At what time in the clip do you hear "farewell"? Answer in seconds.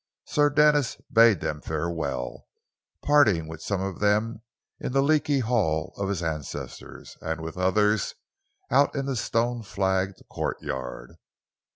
1.61-2.47